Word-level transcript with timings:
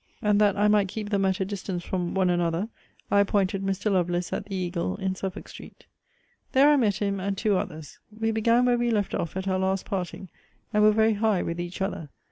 And, 0.19 0.41
that 0.41 0.57
I 0.57 0.67
might 0.67 0.87
keep 0.87 1.11
them 1.11 1.25
at 1.25 1.47
distance 1.47 1.83
from 1.83 2.15
one 2.15 2.31
another, 2.31 2.69
I 3.11 3.19
appointed 3.19 3.61
Mr. 3.61 3.91
Lovelace 3.91 4.33
at 4.33 4.45
the 4.47 4.55
Eagle 4.55 4.95
in 4.95 5.13
Suffolk 5.13 5.47
street. 5.47 5.85
There 6.53 6.71
I 6.71 6.75
met 6.75 6.95
him, 6.95 7.19
and 7.19 7.35
the 7.37 7.41
two 7.41 7.55
others. 7.55 7.99
We 8.19 8.31
began 8.31 8.65
where 8.65 8.79
we 8.79 8.89
left 8.89 9.13
off 9.13 9.37
at 9.37 9.47
our 9.47 9.59
last 9.59 9.85
parting; 9.85 10.29
and 10.73 10.81
were 10.81 10.91
very 10.91 11.13
high 11.13 11.43
with 11.43 11.59
each 11.59 11.83
other. 11.83 12.09